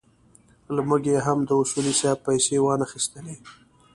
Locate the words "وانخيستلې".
2.61-3.35